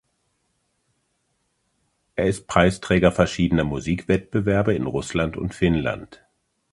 Er 2.15 2.25
ist 2.25 2.47
Preisträger 2.47 3.11
verschiedener 3.11 3.65
Musikwettbewerbe 3.65 4.73
in 4.73 4.87
Russland 4.87 5.37
und 5.37 5.53
Finnland. 5.53 6.23